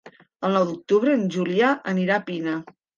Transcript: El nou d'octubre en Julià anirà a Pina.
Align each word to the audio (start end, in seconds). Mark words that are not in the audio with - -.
El 0.49 0.55
nou 0.57 0.65
d'octubre 0.69 1.15
en 1.19 1.29
Julià 1.37 1.77
anirà 1.95 2.21
a 2.21 2.29
Pina. 2.35 2.61